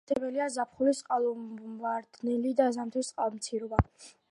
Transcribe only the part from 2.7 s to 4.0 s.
ზამთრის წყალმცირობა.